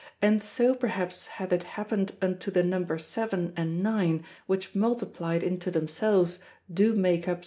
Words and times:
"And 0.19 0.41
so 0.41 0.73
perhaps 0.73 1.27
hath 1.27 1.53
it 1.53 1.61
happened 1.61 2.13
unto 2.23 2.49
the 2.49 2.63
number 2.63 2.97
7. 2.97 3.53
and 3.55 3.83
9. 3.83 4.23
which 4.47 4.73
multiplyed 4.73 5.43
into 5.43 5.69
themselves 5.69 6.39
doe 6.73 6.93
make 6.93 7.27
up 7.27 7.37
63. 7.37 7.39